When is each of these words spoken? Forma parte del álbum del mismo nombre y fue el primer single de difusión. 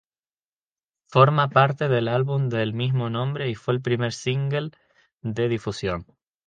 Forma 1.11 1.51
parte 1.51 1.87
del 1.87 2.07
álbum 2.07 2.49
del 2.49 2.73
mismo 2.73 3.11
nombre 3.11 3.49
y 3.51 3.53
fue 3.53 3.75
el 3.75 3.83
primer 3.83 4.13
single 4.13 4.71
de 5.21 5.47
difusión. 5.47 6.07